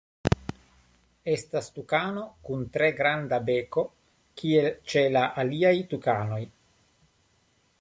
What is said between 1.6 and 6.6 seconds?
tukano kun tre granda beko kiel ĉe la aliaj tukanoj.